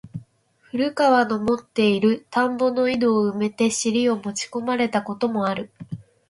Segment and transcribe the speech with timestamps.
[0.71, 5.69] 古川の持つて居る田圃の井戸を埋めて尻を持ち込まれた事もある。